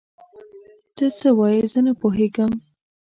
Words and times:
ته 0.95 1.05
څه 1.19 1.29
وايې؟ 1.37 1.63
زه 1.71 1.79
نه 1.87 1.93
پوهيږم. 2.01 2.51